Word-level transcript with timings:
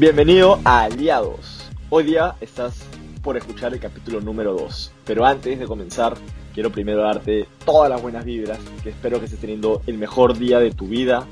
Bienvenido 0.00 0.58
a 0.64 0.84
Aliados. 0.84 1.68
Hoy 1.90 2.04
día 2.04 2.34
estás 2.40 2.86
por 3.22 3.36
escuchar 3.36 3.74
el 3.74 3.80
capítulo 3.80 4.22
número 4.22 4.54
2. 4.54 4.92
Pero 5.04 5.26
antes 5.26 5.58
de 5.58 5.66
comenzar, 5.66 6.16
quiero 6.54 6.72
primero 6.72 7.02
darte 7.02 7.46
todas 7.66 7.90
las 7.90 8.00
buenas 8.00 8.24
vibras, 8.24 8.58
que 8.82 8.88
espero 8.88 9.18
que 9.18 9.26
estés 9.26 9.40
teniendo 9.40 9.82
el 9.86 9.98
mejor 9.98 10.38
día 10.38 10.58
de 10.58 10.70
tu 10.70 10.86
vida. 10.86 11.26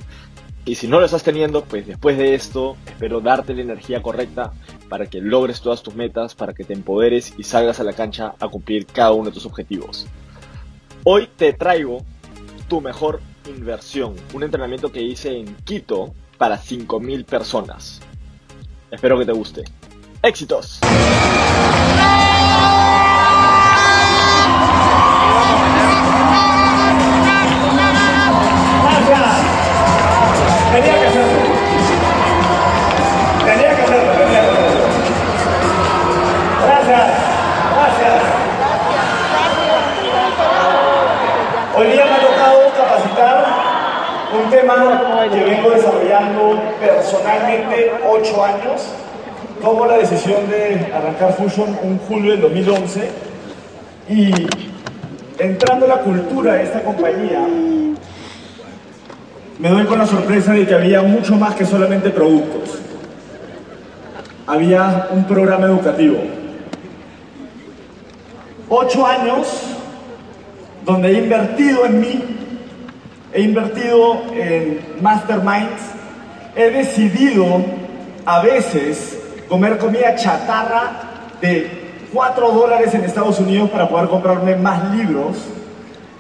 Y 0.67 0.75
si 0.75 0.87
no 0.87 1.01
lo 1.01 1.07
estás 1.07 1.23
teniendo, 1.23 1.65
pues 1.65 1.87
después 1.87 2.19
de 2.19 2.35
esto, 2.35 2.77
espero 2.87 3.23
darte 3.23 3.55
la 3.55 3.63
energía 3.63 4.03
correcta 4.03 4.53
para 4.91 5.07
que 5.07 5.23
logres 5.23 5.63
todas 5.63 5.83
tus 5.83 5.95
metas, 5.95 6.35
para 6.35 6.53
que 6.53 6.65
te 6.65 6.75
empoderes 6.75 7.33
y 7.39 7.45
salgas 7.45 7.81
a 7.81 7.85
la 7.85 7.95
cancha 7.95 8.35
a 8.39 8.49
cumplir 8.49 8.85
cada 8.85 9.13
uno 9.13 9.31
de 9.31 9.33
tus 9.33 9.47
objetivos. 9.47 10.07
Hoy 11.05 11.27
te 11.39 11.55
traigo 11.55 12.05
tu 12.69 12.83
mejor 12.83 13.23
inversión, 13.47 14.15
un 14.35 14.43
entrenamiento 14.43 14.93
que 14.93 15.01
hice 15.01 15.39
en 15.39 15.57
Quito 15.65 16.13
para 16.37 16.61
5.000 16.61 17.25
personas. 17.25 18.03
Espero 18.91 19.19
que 19.19 19.27
te 19.27 19.33
guste. 19.33 19.65
¡Éxitos! 20.23 20.81
Tenía 30.73 30.95
que 30.95 31.07
hacerlo. 31.07 31.39
Tenía 33.45 33.77
que 33.77 33.83
hacerlo, 33.83 34.13
tenía 34.13 34.41
que 34.41 34.49
hacerlo. 34.49 34.89
Gracias. 36.65 37.09
Gracias. 37.75 38.39
Un 44.33 44.51
tema 44.51 45.27
que 45.31 45.43
vengo 45.43 45.71
desarrollando 45.71 46.61
personalmente 46.81 47.93
ocho 48.09 48.45
años. 48.45 48.89
Tomo 49.63 49.87
la 49.87 49.99
decisión 49.99 50.49
de 50.49 50.93
arrancar 50.95 51.33
Fusion 51.33 51.77
un 51.83 51.99
julio 51.99 52.33
del 52.33 52.43
2011 52.43 53.11
y 54.09 54.33
entrando 55.39 55.87
a 55.87 55.89
la 55.89 55.99
cultura 55.99 56.55
de 56.55 56.65
esta 56.65 56.83
compañía, 56.83 57.41
me 59.59 59.69
doy 59.69 59.85
con 59.87 59.99
la 59.99 60.07
sorpresa 60.07 60.53
de 60.53 60.67
que 60.67 60.75
había 60.75 61.03
mucho 61.03 61.35
más 61.37 61.55
que 61.55 61.65
solamente 61.65 62.11
productos. 62.11 62.79
Había 64.47 65.09
un 65.11 65.25
programa 65.25 65.67
educativo. 65.67 66.19
Ocho 68.69 69.07
años 69.07 69.49
donde 70.85 71.09
he 71.09 71.19
invertido 71.19 71.85
en 71.85 72.01
mí, 72.01 72.38
he 73.33 73.43
invertido 73.43 74.23
en 74.35 74.81
masterminds, 75.01 75.83
he 76.57 76.71
decidido 76.71 77.65
a 78.25 78.41
veces 78.43 79.19
comer 79.49 79.79
comida 79.79 80.15
chatarra 80.17 80.91
de 81.41 81.71
4 82.13 82.51
dólares 82.51 82.95
en 82.95 83.05
Estados 83.05 83.39
Unidos 83.39 83.71
para 83.71 83.89
poder 83.89 84.09
comprarme 84.09 84.57
más 84.57 84.95
libros, 84.95 85.37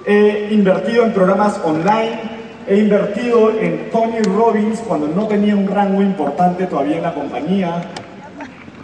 he 0.06 0.48
invertido 0.50 1.04
en 1.04 1.12
programas 1.12 1.60
online, 1.64 2.20
he 2.66 2.76
invertido 2.76 3.50
en 3.58 3.90
Tony 3.90 4.20
Robbins 4.20 4.80
cuando 4.80 5.08
no 5.08 5.26
tenía 5.26 5.56
un 5.56 5.66
rango 5.66 6.02
importante 6.02 6.66
todavía 6.66 6.96
en 6.96 7.02
la 7.02 7.14
compañía. 7.14 7.82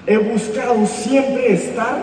He 0.06 0.16
buscado 0.16 0.86
siempre 0.86 1.52
estar 1.52 1.96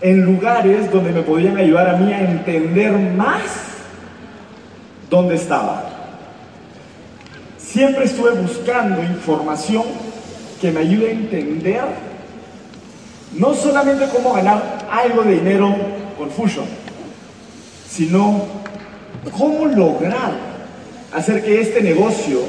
en 0.00 0.24
lugares 0.24 0.90
donde 0.92 1.12
me 1.12 1.22
podían 1.22 1.56
ayudar 1.56 1.90
a 1.90 1.96
mí 1.96 2.12
a 2.12 2.20
entender 2.20 2.92
más 2.92 3.73
dónde 5.14 5.36
estaba. 5.36 5.84
Siempre 7.56 8.04
estuve 8.04 8.32
buscando 8.32 9.00
información 9.00 9.84
que 10.60 10.72
me 10.72 10.80
ayude 10.80 11.08
a 11.08 11.12
entender 11.12 11.84
no 13.36 13.54
solamente 13.54 14.08
cómo 14.08 14.32
ganar 14.32 14.88
algo 14.90 15.22
de 15.22 15.34
dinero 15.34 15.74
con 16.18 16.30
Fusion, 16.30 16.66
sino 17.88 18.44
cómo 19.38 19.66
lograr 19.66 20.32
hacer 21.12 21.44
que 21.44 21.60
este 21.60 21.80
negocio 21.80 22.40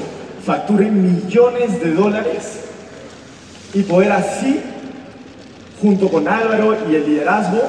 facture 0.44 0.90
millones 0.90 1.80
de 1.80 1.92
dólares 1.92 2.60
y 3.74 3.82
poder 3.82 4.10
así, 4.10 4.60
junto 5.80 6.08
con 6.08 6.26
Álvaro 6.26 6.76
y 6.90 6.96
el 6.96 7.06
liderazgo, 7.06 7.60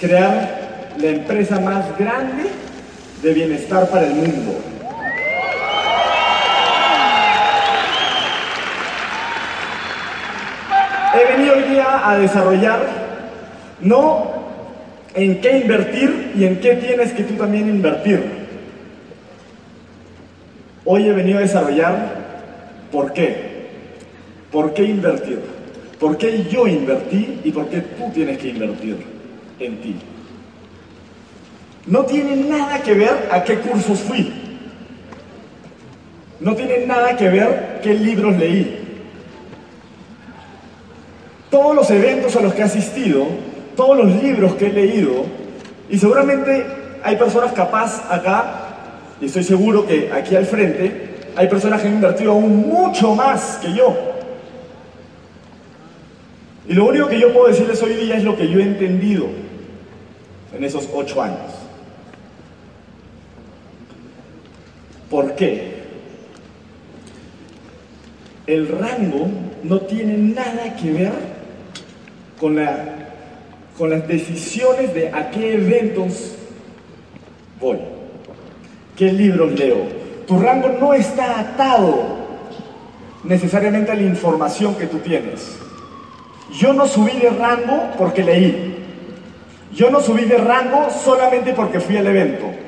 crear 0.00 0.92
la 0.98 1.06
empresa 1.08 1.58
más 1.58 1.98
grande 1.98 2.64
de 3.24 3.32
bienestar 3.32 3.88
para 3.88 4.06
el 4.06 4.14
mundo. 4.14 4.54
He 11.14 11.32
venido 11.32 11.54
hoy 11.54 11.62
día 11.62 12.06
a 12.06 12.18
desarrollar 12.18 12.80
no 13.80 14.26
en 15.14 15.40
qué 15.40 15.58
invertir 15.58 16.32
y 16.36 16.44
en 16.44 16.60
qué 16.60 16.74
tienes 16.74 17.12
que 17.12 17.22
tú 17.22 17.34
también 17.34 17.66
invertir. 17.66 18.22
Hoy 20.84 21.08
he 21.08 21.12
venido 21.12 21.38
a 21.38 21.42
desarrollar 21.42 21.96
por 22.92 23.14
qué. 23.14 23.54
¿Por 24.52 24.74
qué 24.74 24.84
invertir? 24.84 25.40
¿Por 25.98 26.18
qué 26.18 26.44
yo 26.44 26.66
invertí 26.66 27.40
y 27.42 27.50
por 27.52 27.68
qué 27.68 27.80
tú 27.80 28.10
tienes 28.12 28.36
que 28.36 28.48
invertir 28.48 28.98
en 29.60 29.80
ti? 29.80 29.96
No 31.86 32.04
tiene 32.06 32.36
nada 32.36 32.82
que 32.82 32.94
ver 32.94 33.28
a 33.30 33.44
qué 33.44 33.58
cursos 33.58 34.00
fui. 34.00 34.32
No 36.40 36.54
tiene 36.54 36.86
nada 36.86 37.16
que 37.16 37.28
ver 37.28 37.80
qué 37.82 37.94
libros 37.94 38.36
leí. 38.36 38.80
Todos 41.50 41.74
los 41.74 41.90
eventos 41.90 42.34
a 42.36 42.40
los 42.40 42.54
que 42.54 42.62
he 42.62 42.64
asistido, 42.64 43.26
todos 43.76 43.96
los 43.96 44.22
libros 44.22 44.54
que 44.54 44.66
he 44.66 44.72
leído, 44.72 45.26
y 45.88 45.98
seguramente 45.98 46.66
hay 47.02 47.16
personas 47.16 47.52
capaz 47.52 48.10
acá, 48.10 48.60
y 49.20 49.26
estoy 49.26 49.44
seguro 49.44 49.86
que 49.86 50.10
aquí 50.12 50.34
al 50.34 50.46
frente, 50.46 51.14
hay 51.36 51.48
personas 51.48 51.80
que 51.80 51.88
han 51.88 51.94
invertido 51.94 52.32
aún 52.32 52.68
mucho 52.68 53.14
más 53.14 53.58
que 53.62 53.72
yo. 53.72 53.94
Y 56.66 56.72
lo 56.72 56.86
único 56.86 57.08
que 57.08 57.20
yo 57.20 57.32
puedo 57.32 57.48
decirles 57.48 57.82
hoy 57.82 57.94
día 57.94 58.16
es 58.16 58.24
lo 58.24 58.36
que 58.36 58.48
yo 58.48 58.58
he 58.58 58.62
entendido 58.62 59.26
en 60.56 60.64
esos 60.64 60.88
ocho 60.92 61.22
años. 61.22 61.63
¿Por 65.14 65.36
qué? 65.36 65.74
El 68.48 68.66
rango 68.66 69.28
no 69.62 69.78
tiene 69.82 70.18
nada 70.18 70.74
que 70.74 70.90
ver 70.90 71.12
con, 72.40 72.58
con 73.78 73.90
las 73.90 74.08
decisiones 74.08 74.92
de 74.92 75.10
a 75.10 75.30
qué 75.30 75.54
eventos 75.54 76.34
voy, 77.60 77.78
qué 78.96 79.12
libros 79.12 79.56
leo. 79.56 79.86
Tu 80.26 80.36
rango 80.36 80.70
no 80.80 80.92
está 80.92 81.38
atado 81.38 82.16
necesariamente 83.22 83.92
a 83.92 83.94
la 83.94 84.02
información 84.02 84.74
que 84.74 84.88
tú 84.88 84.98
tienes. 84.98 85.56
Yo 86.58 86.72
no 86.72 86.88
subí 86.88 87.20
de 87.20 87.30
rango 87.30 87.92
porque 87.96 88.24
leí. 88.24 88.78
Yo 89.76 89.90
no 89.90 90.00
subí 90.00 90.24
de 90.24 90.38
rango 90.38 90.88
solamente 90.90 91.52
porque 91.52 91.78
fui 91.78 91.98
al 91.98 92.08
evento. 92.08 92.63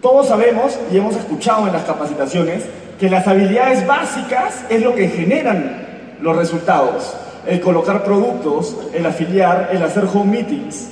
Todos 0.00 0.28
sabemos 0.28 0.78
y 0.90 0.96
hemos 0.96 1.14
escuchado 1.14 1.66
en 1.66 1.74
las 1.74 1.84
capacitaciones 1.84 2.64
que 2.98 3.10
las 3.10 3.26
habilidades 3.26 3.86
básicas 3.86 4.64
es 4.70 4.82
lo 4.82 4.94
que 4.94 5.08
generan 5.08 6.16
los 6.22 6.36
resultados. 6.36 7.14
El 7.46 7.60
colocar 7.60 8.02
productos, 8.02 8.76
el 8.94 9.04
afiliar, 9.04 9.68
el 9.72 9.82
hacer 9.82 10.04
home 10.04 10.38
meetings, 10.38 10.88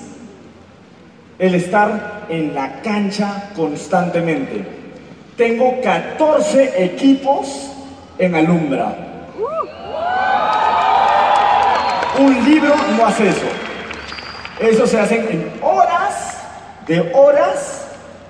el 1.38 1.54
estar 1.54 2.26
en 2.28 2.54
la 2.54 2.82
cancha 2.82 3.50
constantemente. 3.56 4.66
Tengo 5.38 5.80
14 5.82 6.84
equipos 6.84 7.70
en 8.18 8.34
Alumbra. 8.34 8.94
Un 12.18 12.44
libro 12.44 12.74
no 12.96 13.06
hace 13.06 13.28
eso. 13.28 13.46
Eso 14.60 14.86
se 14.86 15.00
hace 15.00 15.16
en 15.16 15.52
horas 15.62 16.36
de 16.86 17.12
horas 17.14 17.87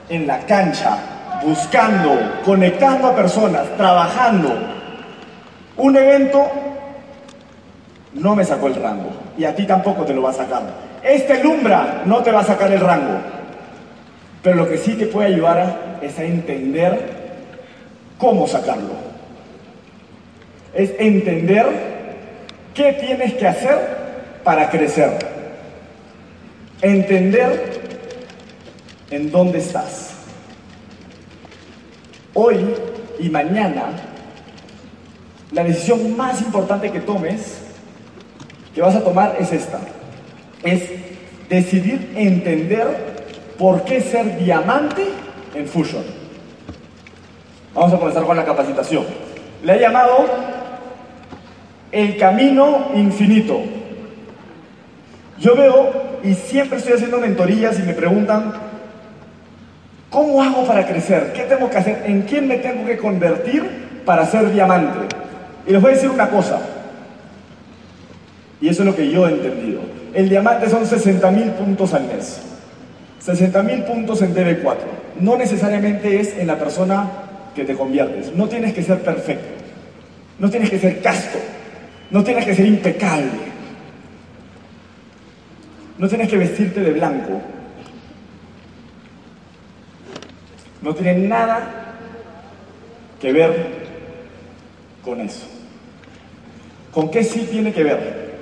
en 0.09 0.27
la 0.27 0.41
cancha, 0.41 0.99
buscando, 1.43 2.41
conectando 2.45 3.09
a 3.09 3.15
personas, 3.15 3.65
trabajando. 3.77 4.57
Un 5.77 5.97
evento 5.97 6.47
no 8.15 8.35
me 8.35 8.45
sacó 8.45 8.69
el 8.69 8.75
rango 8.75 9.11
y 9.37 9.45
a 9.45 9.55
ti 9.55 9.67
tampoco 9.67 10.05
te 10.05 10.15
lo 10.15 10.23
va 10.23 10.31
a 10.31 10.35
sacar. 10.35 10.63
Este 11.03 11.43
Lumbra 11.43 12.03
no 12.05 12.23
te 12.23 12.33
va 12.33 12.41
a 12.41 12.45
sacar 12.45 12.73
el 12.73 12.81
rango, 12.81 13.19
pero 14.43 14.57
lo 14.57 14.69
que 14.69 14.79
sí 14.79 14.95
te 14.95 15.07
puede 15.07 15.29
ayudar 15.29 15.99
es 16.03 16.19
a 16.19 16.25
entender 16.25 17.19
cómo 18.19 18.47
sacarlo. 18.47 19.09
Es 20.75 20.93
entender 20.99 21.67
qué 22.75 22.93
tienes 22.95 23.35
que 23.35 23.47
hacer 23.47 23.99
para 24.45 24.69
crecer. 24.71 25.19
Entender 26.83 27.78
en 29.11 29.31
dónde 29.31 29.59
estás. 29.59 30.15
Hoy 32.35 32.57
y 33.19 33.29
mañana 33.31 33.91
la 35.51 35.65
decisión 35.65 36.17
más 36.17 36.41
importante 36.43 36.91
que 36.93 37.01
tomes, 37.01 37.59
que 38.75 38.83
vas 38.83 38.95
a 38.95 39.03
tomar 39.03 39.37
es 39.41 39.53
esta. 39.53 39.81
Es 40.63 40.83
decidir 41.49 42.13
entender 42.15 43.17
por 43.59 43.83
qué 43.85 44.01
ser 44.01 44.39
diamante 44.39 45.05
en 45.55 45.67
Fusion. 45.67 46.05
Vamos 47.75 47.95
a 47.95 47.99
comenzar 47.99 48.25
con 48.25 48.37
la 48.37 48.45
capacitación. 48.45 49.05
Le 49.63 49.77
he 49.77 49.81
llamado 49.81 50.27
el 51.91 52.17
camino 52.19 52.91
infinito. 52.95 53.61
Yo 55.39 55.57
veo 55.57 56.21
y 56.23 56.35
siempre 56.35 56.79
estoy 56.79 56.95
haciendo 56.95 57.19
mentorías 57.19 57.79
y 57.79 57.83
me 57.83 57.95
preguntan, 57.95 58.68
¿cómo 60.11 60.43
hago 60.43 60.67
para 60.67 60.87
crecer? 60.87 61.33
¿Qué 61.33 61.43
tengo 61.43 61.69
que 61.71 61.77
hacer? 61.79 62.03
¿En 62.07 62.23
quién 62.23 62.47
me 62.47 62.59
tengo 62.59 62.87
que 62.87 62.97
convertir 62.97 63.65
para 64.05 64.27
ser 64.27 64.53
diamante? 64.53 65.15
Y 65.67 65.73
les 65.73 65.81
voy 65.83 65.93
a 65.93 65.95
decir 65.95 66.11
una 66.11 66.29
cosa, 66.29 66.61
y 68.61 68.69
eso 68.69 68.83
es 68.83 68.87
lo 68.87 68.97
que 68.97 69.11
yo 69.11 69.29
he 69.29 69.33
entendido. 69.33 69.81
El 70.15 70.29
diamante 70.29 70.69
son 70.69 70.85
60.000 70.85 71.53
puntos 71.53 71.95
al 71.95 72.05
mes. 72.05 72.41
60.000 73.25 73.85
puntos 73.85 74.23
en 74.23 74.35
DB4. 74.35 74.77
No 75.21 75.37
necesariamente 75.37 76.21
es 76.21 76.37
en 76.37 76.47
la 76.47 76.59
persona 76.59 77.09
que 77.55 77.65
te 77.65 77.75
conviertes. 77.75 78.35
No 78.35 78.49
tienes 78.49 78.73
que 78.73 78.83
ser 78.83 79.01
perfecto. 79.01 79.49
No 80.39 80.51
tienes 80.51 80.71
que 80.71 80.79
ser 80.79 81.01
casto. 81.01 81.39
No 82.11 82.25
tienes 82.25 82.45
que 82.47 82.55
ser 82.55 82.67
impecable. 82.67 83.49
No 85.99 86.09
tienes 86.09 86.29
que 86.29 86.37
vestirte 86.37 86.81
de 86.81 86.93
blanco. 86.93 87.41
No 90.89 90.95
tiene 90.95 91.29
nada 91.29 91.69
que 93.21 93.31
ver 93.31 93.53
con 95.05 95.21
eso. 95.21 95.47
¿Con 96.91 97.11
qué 97.11 97.23
sí 97.23 97.47
tiene 97.51 97.75
que 97.75 97.83
ver? 97.83 98.39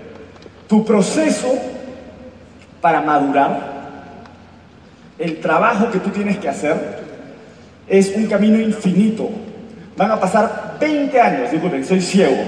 Tu 0.68 0.84
proceso 0.84 1.52
para 2.80 3.00
madurar, 3.00 3.58
el 5.18 5.40
trabajo 5.40 5.90
que 5.90 5.98
tú 5.98 6.10
tienes 6.10 6.38
que 6.38 6.48
hacer, 6.48 7.00
es 7.88 8.14
un 8.14 8.26
camino 8.26 8.60
infinito. 8.60 9.28
Van 9.96 10.12
a 10.12 10.20
pasar 10.20 10.76
20 10.78 11.20
años, 11.20 11.50
disculpen, 11.50 11.84
soy 11.84 12.00
ciego. 12.00 12.44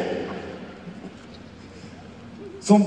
Son, 2.61 2.87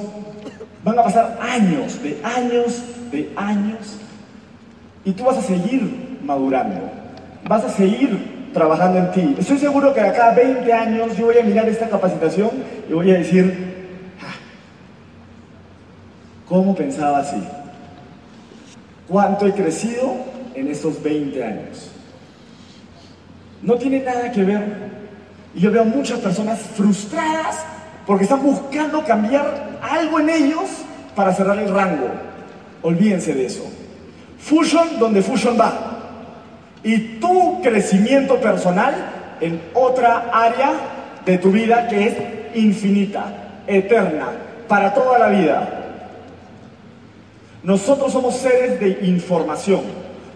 van 0.81 0.97
a 0.97 1.03
pasar 1.03 1.37
años, 1.41 2.01
de 2.01 2.21
años, 2.23 2.81
de 3.11 3.33
años. 3.35 3.97
Y 5.03 5.11
tú 5.11 5.25
vas 5.25 5.39
a 5.39 5.41
seguir 5.41 6.19
madurando. 6.23 7.00
Vas 7.47 7.63
a 7.63 7.69
seguir 7.69 8.49
trabajando 8.53 8.99
en 8.99 9.11
ti. 9.11 9.35
Estoy 9.39 9.57
seguro 9.57 9.93
que 9.93 10.01
acá 10.01 10.31
a 10.31 10.35
20 10.35 10.73
años 10.73 11.17
yo 11.17 11.25
voy 11.25 11.37
a 11.37 11.43
mirar 11.43 11.67
esta 11.67 11.89
capacitación 11.89 12.49
y 12.89 12.93
voy 12.93 13.11
a 13.11 13.15
decir, 13.15 13.87
ah, 14.21 14.35
¿cómo 16.47 16.75
pensaba 16.75 17.19
así? 17.19 17.41
¿Cuánto 19.07 19.47
he 19.47 19.53
crecido 19.53 20.15
en 20.53 20.67
estos 20.67 21.01
20 21.01 21.43
años? 21.43 21.91
No 23.61 23.75
tiene 23.75 23.99
nada 23.99 24.31
que 24.31 24.43
ver. 24.43 24.91
Y 25.53 25.59
yo 25.59 25.71
veo 25.71 25.83
muchas 25.83 26.19
personas 26.19 26.59
frustradas 26.59 27.59
porque 28.05 28.23
están 28.23 28.41
buscando 28.41 29.03
cambiar 29.03 29.79
algo 29.81 30.19
en 30.19 30.29
ellos 30.29 30.69
para 31.15 31.33
cerrar 31.33 31.59
el 31.59 31.73
rango. 31.73 32.07
Olvídense 32.81 33.33
de 33.33 33.45
eso. 33.45 33.63
Fusion 34.39 34.99
donde 34.99 35.21
Fusion 35.21 35.59
va 35.59 36.00
y 36.83 37.19
tu 37.19 37.61
crecimiento 37.61 38.37
personal 38.37 38.93
en 39.39 39.61
otra 39.73 40.29
área 40.33 40.71
de 41.25 41.37
tu 41.37 41.51
vida 41.51 41.87
que 41.87 42.07
es 42.07 42.15
infinita, 42.55 43.61
eterna, 43.67 44.29
para 44.67 44.93
toda 44.93 45.19
la 45.19 45.29
vida. 45.29 45.77
Nosotros 47.63 48.11
somos 48.11 48.35
seres 48.37 48.79
de 48.79 49.05
información. 49.05 49.81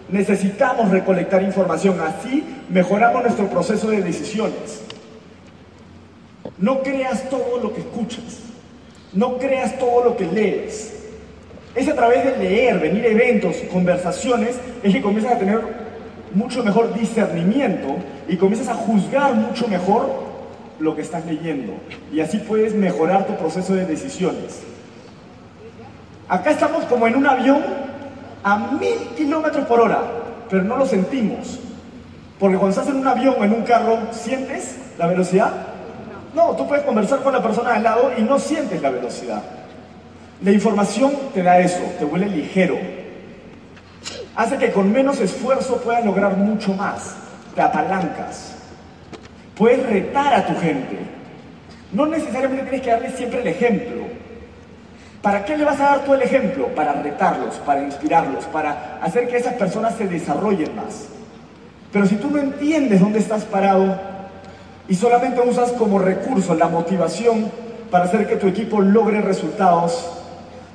Necesitamos 0.08 0.90
recolectar 0.90 1.42
información, 1.42 2.00
así 2.00 2.44
mejoramos 2.68 3.22
nuestro 3.22 3.48
proceso 3.48 3.88
de 3.88 4.02
decisiones. 4.02 4.82
No 6.58 6.82
creas 6.82 7.28
todo 7.28 7.58
lo 7.60 7.74
que 7.74 7.80
escuchas, 7.80 8.40
no 9.12 9.38
creas 9.38 9.78
todo 9.78 10.04
lo 10.04 10.16
que 10.16 10.26
lees. 10.26 10.92
Es 11.74 11.88
a 11.88 11.94
través 11.94 12.24
de 12.24 12.38
leer, 12.38 12.78
venir 12.78 13.04
a 13.04 13.08
eventos, 13.08 13.56
conversaciones, 13.72 14.56
es 14.82 14.94
que 14.94 15.02
comienzas 15.02 15.32
a 15.32 15.38
tener 15.38 15.85
mucho 16.34 16.62
mejor 16.62 16.94
discernimiento 16.94 17.96
y 18.28 18.36
comienzas 18.36 18.68
a 18.68 18.74
juzgar 18.74 19.34
mucho 19.34 19.68
mejor 19.68 20.26
lo 20.78 20.94
que 20.94 21.02
estás 21.02 21.24
leyendo. 21.26 21.74
Y 22.12 22.20
así 22.20 22.38
puedes 22.38 22.74
mejorar 22.74 23.26
tu 23.26 23.34
proceso 23.36 23.74
de 23.74 23.86
decisiones. 23.86 24.62
Acá 26.28 26.50
estamos 26.50 26.84
como 26.84 27.06
en 27.06 27.16
un 27.16 27.26
avión 27.26 27.62
a 28.42 28.58
mil 28.72 28.98
kilómetros 29.16 29.66
por 29.66 29.80
hora, 29.80 30.02
pero 30.50 30.64
no 30.64 30.76
lo 30.76 30.86
sentimos. 30.86 31.60
Porque 32.38 32.56
cuando 32.56 32.78
estás 32.78 32.94
en 32.94 33.00
un 33.00 33.06
avión 33.06 33.36
o 33.38 33.44
en 33.44 33.52
un 33.52 33.62
carro, 33.62 33.98
¿sientes 34.12 34.76
la 34.98 35.06
velocidad? 35.06 35.52
No, 36.34 36.54
tú 36.54 36.68
puedes 36.68 36.84
conversar 36.84 37.20
con 37.22 37.32
la 37.32 37.42
persona 37.42 37.74
al 37.74 37.82
lado 37.82 38.12
y 38.16 38.22
no 38.22 38.38
sientes 38.38 38.82
la 38.82 38.90
velocidad. 38.90 39.42
La 40.42 40.52
información 40.52 41.12
te 41.32 41.42
da 41.42 41.58
eso, 41.60 41.80
te 41.98 42.04
huele 42.04 42.28
ligero, 42.28 42.76
hace 44.36 44.58
que 44.58 44.70
con 44.70 44.92
menos 44.92 45.20
esfuerzo 45.20 45.80
puedas 45.80 46.04
lograr 46.04 46.36
mucho 46.36 46.74
más. 46.74 47.16
Te 47.54 47.62
apalancas. 47.62 48.54
Puedes 49.56 49.84
retar 49.86 50.34
a 50.34 50.46
tu 50.46 50.54
gente. 50.60 50.98
No 51.92 52.06
necesariamente 52.06 52.64
tienes 52.64 52.82
que 52.82 52.90
darle 52.90 53.10
siempre 53.10 53.40
el 53.40 53.46
ejemplo. 53.46 54.04
¿Para 55.22 55.44
qué 55.44 55.56
le 55.56 55.64
vas 55.64 55.80
a 55.80 55.84
dar 55.84 56.04
tú 56.04 56.14
el 56.14 56.22
ejemplo? 56.22 56.68
Para 56.68 56.92
retarlos, 56.92 57.56
para 57.56 57.82
inspirarlos, 57.82 58.44
para 58.44 58.98
hacer 59.02 59.26
que 59.28 59.38
esas 59.38 59.54
personas 59.54 59.94
se 59.96 60.06
desarrollen 60.06 60.76
más. 60.76 61.06
Pero 61.92 62.06
si 62.06 62.16
tú 62.16 62.30
no 62.30 62.38
entiendes 62.38 63.00
dónde 63.00 63.18
estás 63.18 63.44
parado 63.44 63.98
y 64.86 64.94
solamente 64.94 65.40
usas 65.40 65.72
como 65.72 65.98
recurso 65.98 66.54
la 66.54 66.68
motivación 66.68 67.50
para 67.90 68.04
hacer 68.04 68.28
que 68.28 68.36
tu 68.36 68.46
equipo 68.46 68.80
logre 68.80 69.22
resultados, 69.22 70.06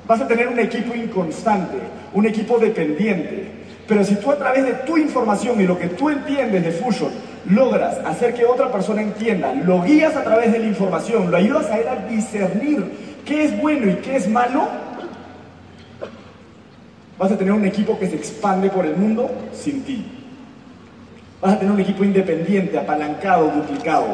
vas 0.06 0.20
a 0.20 0.26
tener 0.26 0.48
un 0.48 0.58
equipo 0.58 0.94
inconstante, 0.94 1.78
un 2.14 2.26
equipo 2.26 2.58
dependiente. 2.58 3.48
Pero 3.86 4.04
si 4.04 4.16
tú 4.16 4.30
a 4.30 4.36
través 4.36 4.64
de 4.64 4.72
tu 4.72 4.96
información 4.96 5.60
y 5.60 5.66
lo 5.66 5.78
que 5.78 5.88
tú 5.88 6.08
entiendes 6.08 6.64
de 6.64 6.72
Fusion 6.72 7.10
logras 7.50 7.98
hacer 8.04 8.34
que 8.34 8.44
otra 8.44 8.70
persona 8.70 9.02
entienda, 9.02 9.52
lo 9.52 9.82
guías 9.82 10.14
a 10.16 10.22
través 10.22 10.52
de 10.52 10.60
la 10.60 10.66
información, 10.66 11.30
lo 11.30 11.36
ayudas 11.36 11.66
a 11.66 11.78
él 11.78 11.88
a 11.88 11.96
discernir 12.06 13.20
qué 13.24 13.44
es 13.44 13.60
bueno 13.60 13.90
y 13.90 13.96
qué 13.96 14.16
es 14.16 14.28
malo, 14.28 14.68
vas 17.18 17.32
a 17.32 17.36
tener 17.36 17.52
un 17.52 17.64
equipo 17.64 17.98
que 17.98 18.08
se 18.08 18.16
expande 18.16 18.70
por 18.70 18.86
el 18.86 18.96
mundo 18.96 19.30
sin 19.52 19.82
ti. 19.82 20.06
Vas 21.40 21.54
a 21.54 21.58
tener 21.58 21.72
un 21.72 21.80
equipo 21.80 22.04
independiente, 22.04 22.78
apalancado, 22.78 23.48
duplicado. 23.48 24.06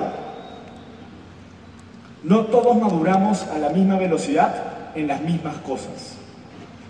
No 2.23 2.47
todos 2.47 2.77
maduramos 2.77 3.45
a 3.45 3.59
la 3.59 3.69
misma 3.69 3.97
velocidad 3.97 4.55
en 4.95 5.07
las 5.07 5.21
mismas 5.21 5.57
cosas. 5.59 6.18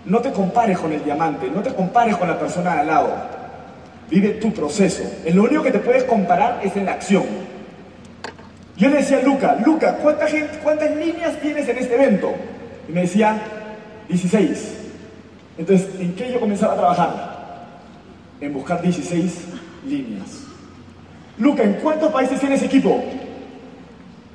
No 0.09 0.19
te 0.19 0.31
compares 0.31 0.77
con 0.79 0.91
el 0.91 1.03
diamante, 1.03 1.49
no 1.53 1.61
te 1.61 1.71
compares 1.71 2.17
con 2.17 2.27
la 2.27 2.37
persona 2.37 2.73
de 2.73 2.79
al 2.81 2.87
lado. 2.87 3.13
Vive 4.09 4.29
tu 4.31 4.51
proceso. 4.51 5.03
En 5.23 5.35
lo 5.35 5.43
único 5.43 5.61
que 5.61 5.71
te 5.71 5.77
puedes 5.77 6.03
comparar 6.05 6.59
es 6.63 6.75
en 6.75 6.85
la 6.85 6.93
acción. 6.93 7.23
Yo 8.75 8.89
le 8.89 8.97
decía 8.97 9.19
a 9.19 9.21
Luca, 9.21 9.55
Luca, 9.63 9.97
¿cuántas, 9.97 10.31
¿cuántas 10.63 10.95
líneas 10.95 11.39
tienes 11.41 11.69
en 11.69 11.77
este 11.77 11.93
evento? 11.93 12.33
Y 12.87 12.91
me 12.91 13.01
decía, 13.01 13.39
16. 14.07 14.77
Entonces, 15.59 15.87
¿en 15.99 16.15
qué 16.15 16.31
yo 16.31 16.39
comenzaba 16.39 16.73
a 16.73 16.77
trabajar? 16.77 17.67
En 18.41 18.51
buscar 18.51 18.81
16 18.81 19.45
líneas. 19.87 20.43
Luca, 21.37 21.61
¿en 21.61 21.73
cuántos 21.73 22.11
países 22.11 22.39
tienes 22.39 22.63
equipo? 22.63 23.03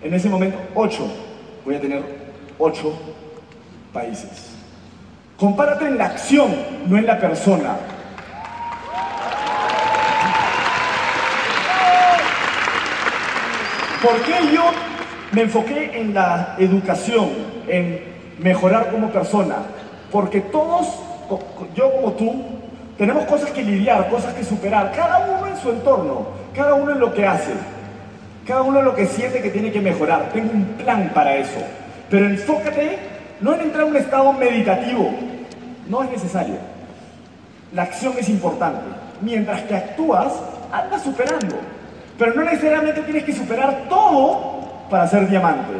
En 0.00 0.14
ese 0.14 0.28
momento, 0.28 0.57
8. 0.76 1.12
Voy 1.64 1.75
a 1.75 1.81
tener 1.81 2.02
8 2.59 2.93
países. 3.93 4.53
Compárate 5.44 5.88
en 5.88 5.98
la 5.98 6.06
acción, 6.06 6.56
no 6.86 6.96
en 6.96 7.04
la 7.04 7.18
persona. 7.18 7.76
¿Por 14.02 14.22
qué 14.22 14.32
yo 14.54 14.62
me 15.32 15.42
enfoqué 15.42 16.00
en 16.00 16.14
la 16.14 16.54
educación, 16.58 17.28
en 17.68 18.00
mejorar 18.38 18.90
como 18.90 19.10
persona? 19.10 19.56
Porque 20.10 20.40
todos, 20.40 20.86
yo 21.76 21.92
como 21.92 22.12
tú, 22.12 22.42
tenemos 22.96 23.26
cosas 23.26 23.50
que 23.50 23.62
lidiar, 23.62 24.08
cosas 24.08 24.32
que 24.32 24.44
superar, 24.44 24.92
cada 24.96 25.26
uno 25.26 25.46
en 25.46 25.58
su 25.58 25.68
entorno, 25.68 26.26
cada 26.56 26.72
uno 26.72 26.92
en 26.92 27.00
lo 27.00 27.12
que 27.12 27.26
hace, 27.26 27.52
cada 28.46 28.62
uno 28.62 28.78
en 28.78 28.86
lo 28.86 28.94
que 28.94 29.04
siente 29.04 29.42
que 29.42 29.50
tiene 29.50 29.70
que 29.70 29.82
mejorar. 29.82 30.30
Tengo 30.32 30.52
un 30.52 30.64
plan 30.78 31.10
para 31.12 31.36
eso. 31.36 31.60
Pero 32.08 32.24
enfócate 32.24 33.13
no 33.44 33.52
en 33.52 33.60
entrar 33.60 33.82
a 33.82 33.86
un 33.86 33.96
estado 33.96 34.32
meditativo, 34.32 35.10
no 35.86 36.02
es 36.02 36.10
necesario. 36.10 36.54
La 37.74 37.82
acción 37.82 38.14
es 38.18 38.30
importante. 38.30 38.80
Mientras 39.20 39.60
que 39.64 39.76
actúas, 39.76 40.32
andas 40.72 41.02
superando. 41.02 41.54
Pero 42.18 42.32
no 42.34 42.42
necesariamente 42.42 43.02
tienes 43.02 43.24
que 43.24 43.34
superar 43.34 43.84
todo 43.90 44.86
para 44.88 45.06
ser 45.06 45.28
diamante. 45.28 45.74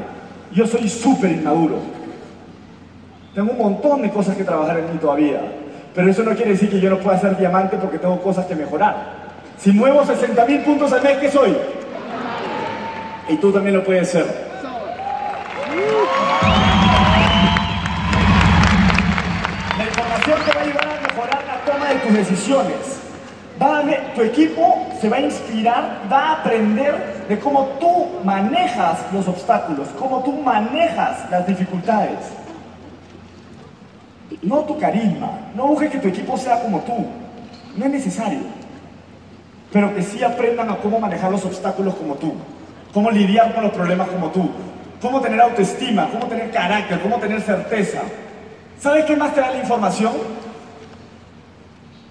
Yo 0.53 0.67
soy 0.67 0.91
súper 0.91 1.33
inmaduro. 1.33 1.79
Tengo 3.35 3.53
un 3.53 3.59
montón 3.59 4.03
de 4.03 4.11
cosas 4.11 4.37
que 4.37 4.45
trabajar 4.45 4.81
en 4.81 4.93
mí 4.93 4.99
todavía. 4.99 5.41
Pero 5.95 6.11
eso 6.11 6.23
no 6.23 6.35
quiere 6.35 6.51
decir 6.51 6.69
que 6.69 6.81
yo 6.81 6.91
no 6.91 6.99
pueda 6.99 7.19
ser 7.19 7.35
diamante 7.39 7.79
porque 7.79 7.99
tengo 7.99 8.21
cosas 8.21 8.45
que 8.45 8.55
mejorar. 8.55 9.25
Si 9.57 9.73
muevo 9.73 10.05
60 10.05 10.45
mil 10.45 10.61
puntos 10.61 10.93
al 10.93 11.03
mes, 11.03 11.17
¿qué 11.17 11.31
soy? 11.31 11.57
Y 13.31 13.37
tú 13.37 13.51
también 13.51 13.75
lo 13.75 13.83
puedes 13.83 14.11
ser. 14.11 14.44
Tus 22.05 22.15
decisiones. 22.15 23.01
Va 23.61 23.83
tu 24.15 24.23
equipo 24.23 24.87
se 25.01 25.09
va 25.09 25.17
a 25.17 25.21
inspirar, 25.21 26.03
va 26.11 26.19
a 26.19 26.33
aprender 26.41 27.25
de 27.29 27.39
cómo 27.39 27.67
tú 27.79 28.07
manejas 28.25 28.99
los 29.13 29.29
obstáculos, 29.29 29.89
cómo 29.99 30.23
tú 30.25 30.33
manejas 30.33 31.31
las 31.31 31.47
dificultades. 31.47 32.19
No 34.43 34.61
tu 34.61 34.77
carisma, 34.79 35.31
no 35.55 35.69
busques 35.69 35.91
que 35.91 35.99
tu 35.99 36.09
equipo 36.09 36.37
sea 36.37 36.61
como 36.61 36.81
tú, 36.81 37.07
no 37.77 37.85
es 37.85 37.91
necesario. 37.93 38.41
Pero 39.73 39.95
que 39.95 40.03
sí 40.03 40.23
aprendan 40.25 40.71
a 40.71 40.77
cómo 40.77 40.99
manejar 40.99 41.31
los 41.31 41.45
obstáculos 41.45 41.95
como 41.95 42.15
tú, 42.15 42.35
cómo 42.93 43.11
lidiar 43.11 43.55
con 43.55 43.63
los 43.63 43.73
problemas 43.73 44.09
como 44.09 44.31
tú, 44.31 44.51
cómo 45.01 45.21
tener 45.21 45.41
autoestima, 45.41 46.09
cómo 46.11 46.27
tener 46.27 46.51
carácter, 46.51 47.01
cómo 47.01 47.19
tener 47.19 47.41
certeza. 47.41 48.01
¿Sabes 48.81 49.05
qué 49.05 49.17
más 49.17 49.33
te 49.33 49.41
da 49.41 49.51
la 49.51 49.59
información? 49.59 50.13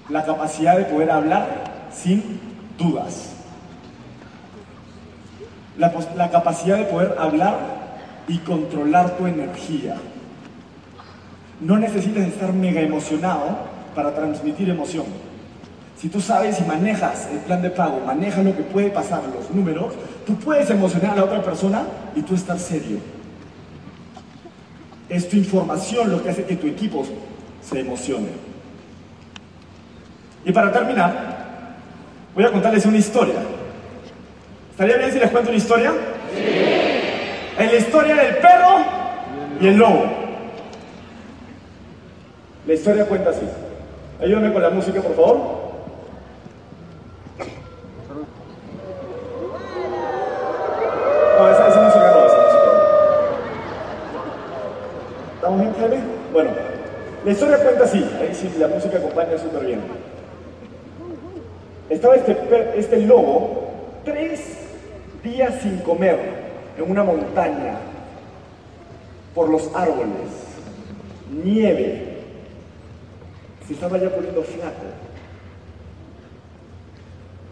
La 0.10 0.26
capacidad 0.26 0.78
de 0.78 0.86
poder 0.86 1.12
hablar 1.12 1.90
sin 1.94 2.40
dudas. 2.78 3.30
La, 5.78 6.30
capacidad 6.30 6.78
de 6.78 6.84
poder 6.86 7.16
hablar 7.18 7.58
y 8.28 8.38
controlar 8.40 9.18
tu 9.18 9.26
energía. 9.26 9.96
No 11.62 11.78
necesitas 11.78 12.28
estar 12.28 12.54
mega 12.54 12.82
emocionado 12.82 13.58
para 13.96 14.14
transmitir 14.14 14.70
emoción. 14.70 15.06
Si 15.98 16.10
tú 16.10 16.20
sabes 16.20 16.60
y 16.60 16.64
manejas 16.64 17.28
el 17.32 17.40
plan 17.40 17.62
de 17.62 17.70
pago, 17.70 18.02
manejas 18.06 18.44
lo 18.44 18.56
que 18.56 18.64
puede 18.64 18.90
pasar, 18.90 19.24
los 19.34 19.50
números, 19.52 19.94
tú 20.28 20.36
puedes 20.36 20.70
emocionar 20.70 21.12
a 21.12 21.16
la 21.16 21.24
otra 21.24 21.42
persona 21.42 21.84
y 22.16 22.22
tú 22.22 22.36
estar 22.36 22.60
serio. 22.60 23.00
Es 25.08 25.30
tu 25.30 25.38
información 25.38 26.12
lo 26.12 26.22
que 26.22 26.30
hace 26.30 26.44
que 26.44 26.58
tu 26.58 26.68
equipo 26.68 27.06
se 27.62 27.80
emocione. 27.80 28.53
Y 30.46 30.52
para 30.52 30.72
terminar, 30.72 31.14
voy 32.36 32.44
a 32.44 32.52
contarles 32.52 32.86
una 32.86 32.98
historia. 32.98 33.36
¿Estaría 34.72 34.98
bien 34.98 35.12
si 35.12 35.20
les 35.20 35.32
cuento 35.32 35.50
una 35.50 35.58
historia? 35.58 35.92
Sí. 36.36 36.84
La 37.58 37.76
historia 37.76 38.16
del 38.16 38.36
perro 38.38 38.78
y 39.62 39.68
el 39.68 39.78
lobo. 39.78 40.06
La 42.68 42.74
historia 42.74 43.06
cuenta 43.06 43.30
así. 43.30 43.48
Ayúdame 44.22 44.52
con 44.52 44.62
la 44.62 44.70
música, 44.70 45.02
por 45.02 45.16
favor. 45.16 45.38
No, 51.40 51.50
esa, 51.50 51.82
música 51.82 52.12
no. 52.12 52.24
¿Estamos 55.36 55.60
bien, 55.60 55.74
Jaime? 55.80 55.98
Bueno, 56.32 56.52
la 57.26 57.32
historia 57.32 57.58
cuenta 57.58 57.84
así. 57.84 58.10
Ahí 58.22 58.34
sí, 58.34 58.54
la 58.58 58.68
música 58.68 58.98
acompaña 58.98 59.38
súper 59.38 59.66
bien. 59.66 59.82
Estaba 61.90 62.16
este, 62.16 62.36
este 62.76 63.02
lobo 63.02 63.64
tres 64.06 64.42
días 65.24 65.62
sin 65.62 65.78
comer 65.80 66.18
en 66.78 66.90
una 66.90 67.04
montaña 67.04 67.78
por 69.34 69.50
los 69.50 69.74
árboles, 69.76 70.30
nieve. 71.44 72.14
Se 73.68 73.74
estaba 73.74 73.98
ya 73.98 74.10
poniendo 74.10 74.44
flaco. 74.44 74.84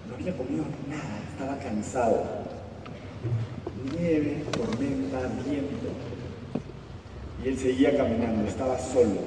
No 0.08 0.16
había 0.16 0.36
comido 0.36 0.66
nada, 0.90 1.20
estaba 1.32 1.58
cansado. 1.58 2.24
Nieve, 3.98 4.44
tormenta, 4.52 5.20
viento. 5.46 5.88
Y 7.44 7.48
él 7.48 7.58
seguía 7.58 7.98
caminando, 7.98 8.48
estaba 8.48 8.78
solo. 8.78 9.22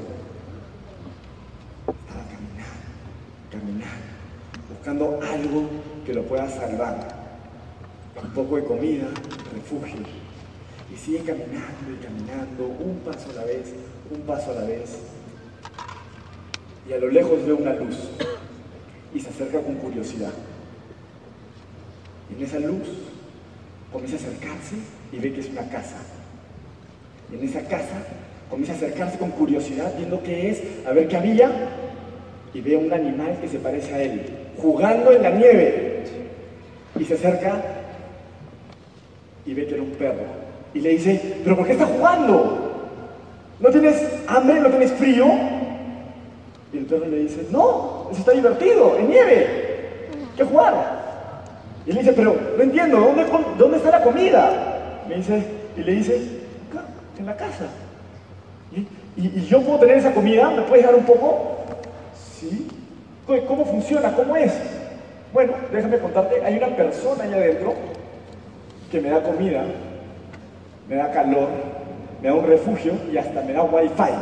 Estaba 1.88 2.24
caminando, 2.30 2.84
caminando, 3.50 4.13
buscando 4.84 5.18
algo 5.22 5.66
que 6.04 6.12
lo 6.12 6.24
pueda 6.24 6.46
salvar. 6.46 7.08
Un 8.22 8.30
poco 8.32 8.56
de 8.56 8.64
comida, 8.64 9.06
refugio. 9.54 10.00
Y 10.92 10.96
sigue 10.98 11.20
caminando 11.20 11.90
y 11.90 12.04
caminando, 12.04 12.66
un 12.66 12.98
paso 12.98 13.30
a 13.30 13.32
la 13.32 13.44
vez, 13.44 13.72
un 14.14 14.20
paso 14.26 14.50
a 14.50 14.54
la 14.56 14.64
vez. 14.66 14.98
Y 16.86 16.92
a 16.92 16.98
lo 16.98 17.08
lejos 17.08 17.46
ve 17.46 17.54
una 17.54 17.72
luz 17.72 17.96
y 19.14 19.20
se 19.20 19.30
acerca 19.30 19.62
con 19.62 19.76
curiosidad. 19.76 20.34
Y 22.28 22.34
en 22.34 22.42
esa 22.46 22.58
luz 22.58 22.86
comienza 23.90 24.16
a 24.16 24.20
acercarse 24.20 24.76
y 25.12 25.18
ve 25.18 25.32
que 25.32 25.40
es 25.40 25.48
una 25.48 25.66
casa. 25.70 25.96
Y 27.32 27.36
en 27.36 27.48
esa 27.48 27.62
casa 27.62 28.04
comienza 28.50 28.74
a 28.74 28.76
acercarse 28.76 29.16
con 29.16 29.30
curiosidad, 29.30 29.94
viendo 29.96 30.22
qué 30.22 30.50
es, 30.50 30.86
a 30.86 30.92
ver 30.92 31.08
qué 31.08 31.16
había, 31.16 31.70
y 32.54 32.60
ve 32.60 32.76
un 32.76 32.92
animal 32.92 33.36
que 33.40 33.48
se 33.48 33.58
parece 33.58 33.92
a 33.92 34.00
él, 34.00 34.22
jugando 34.56 35.10
en 35.10 35.22
la 35.22 35.30
nieve. 35.30 36.04
Y 36.98 37.04
se 37.04 37.14
acerca 37.14 37.60
y 39.44 39.52
ve 39.52 39.66
que 39.66 39.74
era 39.74 39.82
un 39.82 39.90
perro. 39.90 40.22
Y 40.72 40.80
le 40.80 40.90
dice, 40.90 41.38
¿pero 41.42 41.56
por 41.56 41.66
qué 41.66 41.72
estás 41.72 41.88
jugando? 41.90 42.88
¿No 43.58 43.70
tienes 43.70 44.00
hambre? 44.28 44.60
¿No 44.60 44.68
tienes 44.68 44.92
frío? 44.92 45.26
Y 46.72 46.78
el 46.78 46.86
perro 46.86 47.06
le 47.06 47.18
dice, 47.18 47.46
no, 47.50 48.08
eso 48.10 48.20
está 48.20 48.32
divertido, 48.32 48.96
en 48.98 49.08
nieve, 49.08 50.08
¿qué 50.36 50.44
jugar? 50.44 50.74
Y 51.86 51.90
él 51.90 51.96
le 51.96 52.02
dice, 52.02 52.14
pero 52.14 52.36
no 52.56 52.62
entiendo, 52.62 52.98
¿dónde, 52.98 53.24
dónde 53.58 53.76
está 53.76 53.90
la 53.90 54.02
comida? 54.02 55.02
Me 55.08 55.16
dice, 55.16 55.44
y 55.76 55.82
le 55.82 55.92
dice, 55.92 56.20
acá, 56.70 56.84
en 57.18 57.26
la 57.26 57.36
casa. 57.36 57.66
¿Y, 58.72 58.80
y, 59.20 59.38
y 59.38 59.46
yo 59.46 59.60
puedo 59.62 59.78
tener 59.78 59.98
esa 59.98 60.12
comida? 60.12 60.50
¿Me 60.50 60.62
puedes 60.62 60.84
dar 60.84 60.94
un 60.94 61.04
poco? 61.04 61.53
Sí. 62.40 62.66
¿Cómo, 63.26 63.64
funciona? 63.64 64.12
¿Cómo 64.14 64.36
es? 64.36 64.52
Bueno, 65.32 65.52
déjame 65.72 65.98
contarte, 65.98 66.44
hay 66.44 66.58
una 66.58 66.68
persona 66.76 67.24
allá 67.24 67.36
adentro 67.36 67.74
que 68.90 69.00
me 69.00 69.08
da 69.08 69.22
comida, 69.22 69.64
me 70.88 70.96
da 70.96 71.10
calor, 71.10 71.48
me 72.22 72.28
da 72.28 72.34
un 72.34 72.46
refugio 72.46 72.92
y 73.12 73.16
hasta 73.16 73.42
me 73.42 73.52
da 73.52 73.62
wifi. 73.62 74.12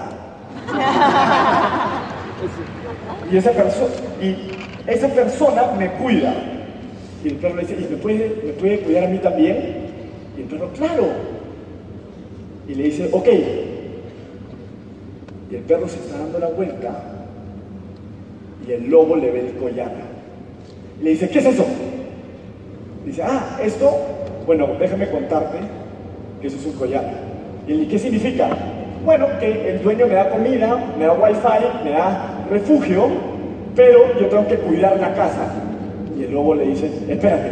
Y 3.31 3.37
esa, 3.37 3.51
persona 3.51 3.95
y 4.21 4.37
esa 4.87 5.09
persona 5.09 5.65
me 5.79 5.91
cuida. 5.93 6.35
Y 7.25 7.29
el 7.29 7.37
perro 7.37 7.57
le 7.57 7.63
dice, 7.63 7.77
¿y 7.81 7.89
me 7.91 7.97
puede, 7.97 8.43
me 8.45 8.53
puede 8.53 8.81
cuidar 8.81 9.05
a 9.05 9.09
mí 9.09 9.19
también? 9.19 9.57
Y 10.37 10.43
el 10.43 10.47
perro, 10.49 10.69
claro. 10.73 11.07
Y 12.69 12.75
le 12.75 12.85
dice, 12.85 13.09
ok. 13.13 13.29
Y 15.51 15.55
el 15.55 15.63
perro 15.63 15.89
se 15.89 15.97
está 15.97 16.19
dando 16.19 16.39
la 16.39 16.49
vuelta 16.49 17.12
y 18.67 18.73
el 18.73 18.91
lobo 18.91 19.17
le 19.17 19.31
ve 19.31 19.41
el 19.41 19.57
collar. 19.57 19.91
Le 21.03 21.11
dice, 21.11 21.29
¿qué 21.29 21.39
es 21.41 21.47
eso? 21.47 21.67
Dice, 23.05 23.23
ah, 23.23 23.59
esto, 23.63 23.91
bueno, 24.47 24.69
déjame 24.79 25.09
contarte 25.11 25.59
que 26.41 26.47
eso 26.47 26.57
es 26.59 26.67
un 26.67 26.73
collar. 26.73 27.05
¿Y 27.67 27.73
él, 27.73 27.89
qué 27.89 27.99
significa? 27.99 28.49
Bueno, 29.05 29.27
que 29.41 29.71
el 29.71 29.83
dueño 29.83 30.07
me 30.07 30.15
da 30.15 30.31
comida, 30.31 30.79
me 30.99 31.05
da 31.07 31.13
wifi, 31.13 31.85
me 31.85 31.91
da 31.91 32.47
refugio, 32.51 33.09
pero 33.75 34.19
yo 34.21 34.27
tengo 34.27 34.47
que 34.47 34.57
cuidar 34.57 34.99
la 35.01 35.13
casa. 35.15 35.49
Y 36.17 36.25
el 36.25 36.33
lobo 36.33 36.55
le 36.55 36.67
dice, 36.67 36.89
espérate, 37.09 37.51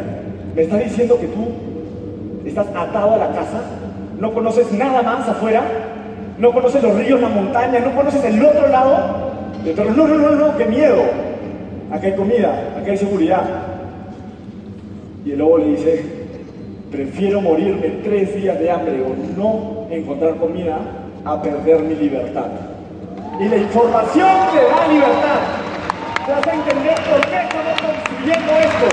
¿me 0.55 0.63
estás 0.63 0.85
diciendo 0.85 1.19
que 1.19 1.27
tú 1.27 1.49
estás 2.47 2.69
atado 2.69 3.15
a 3.15 3.17
la 3.17 3.29
casa? 3.29 3.63
¿No 4.21 4.33
conoces 4.33 4.71
nada 4.73 5.03
más 5.03 5.29
afuera? 5.29 5.63
¿No 6.39 6.53
conoces 6.53 6.83
los 6.83 6.95
ríos, 6.95 7.21
la 7.21 7.29
montaña? 7.29 7.81
¿No 7.81 7.95
conoces 7.95 8.25
el 8.25 8.45
otro 8.45 8.69
lado? 8.69 9.20
Y 9.65 9.75
no, 9.75 9.85
no, 9.85 10.07
no, 10.07 10.31
no, 10.31 10.57
qué 10.57 10.65
miedo. 10.67 11.03
Acá 11.91 12.07
hay 12.07 12.15
comida, 12.15 12.77
acá 12.79 12.91
hay 12.91 12.97
seguridad. 12.97 13.45
Y 15.25 15.33
el 15.33 15.39
lobo 15.39 15.59
le 15.59 15.67
dice, 15.67 16.05
prefiero 16.91 17.41
morirme 17.41 17.89
tres 18.03 18.35
días 18.35 18.59
de 18.59 18.71
hambre 18.71 19.03
o 19.03 19.15
no 19.37 19.87
encontrar 19.91 20.37
comida 20.37 20.79
a 21.25 21.43
perder 21.43 21.81
mi 21.81 21.95
libertad. 21.95 22.47
Y 23.39 23.49
la 23.49 23.57
información 23.57 24.29
te 24.53 24.65
da 24.65 24.89
libertad. 24.89 25.41
Te 26.27 26.33
vas 26.33 26.47
a 26.47 26.55
entender 26.55 26.95
por 26.95 27.21
qué 27.29 27.37
estamos 27.43 27.81
construyendo 27.81 28.53
esto. 28.53 28.90